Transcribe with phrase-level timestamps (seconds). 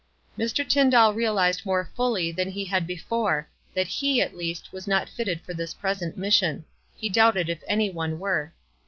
[0.35, 0.67] Mr.
[0.67, 5.07] Tyndall real ized more fully than he had before that he at least was not
[5.07, 8.51] fitted for his present mission; he doubted if any one were.